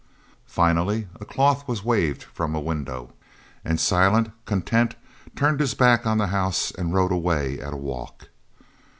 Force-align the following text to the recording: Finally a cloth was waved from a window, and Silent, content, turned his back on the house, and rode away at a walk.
Finally 0.47 1.07
a 1.19 1.25
cloth 1.25 1.67
was 1.67 1.85
waved 1.85 2.23
from 2.23 2.55
a 2.55 2.59
window, 2.59 3.13
and 3.63 3.79
Silent, 3.79 4.31
content, 4.45 4.95
turned 5.35 5.59
his 5.59 5.75
back 5.75 6.07
on 6.07 6.17
the 6.17 6.25
house, 6.33 6.71
and 6.71 6.91
rode 6.95 7.11
away 7.11 7.59
at 7.59 7.71
a 7.71 7.77
walk. 7.77 8.29